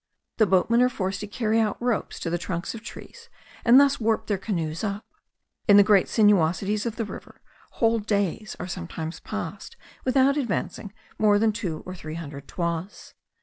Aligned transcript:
The 0.37 0.47
boatmen 0.47 0.81
are 0.81 0.89
forced 0.89 1.19
to 1.19 1.27
carry 1.27 1.59
out 1.59 1.79
ropes 1.79 2.19
to 2.21 2.31
the 2.31 2.39
trunks 2.39 2.73
of 2.73 2.81
trees 2.81 3.29
and 3.63 3.79
thus 3.79 3.99
warp 3.99 4.25
their 4.25 4.39
canoes 4.39 4.83
up. 4.83 5.05
In 5.67 5.77
the 5.77 5.83
great 5.83 6.07
sinuosities 6.07 6.87
of 6.87 6.95
the 6.95 7.05
river 7.05 7.39
whole 7.73 7.99
days 7.99 8.55
are 8.59 8.65
sometimes 8.65 9.19
passed 9.19 9.77
without 10.03 10.37
advancing 10.37 10.91
more 11.19 11.37
than 11.37 11.51
two 11.51 11.83
or 11.85 11.93
three 11.93 12.15
hundred 12.15 12.47
toises. 12.47 13.13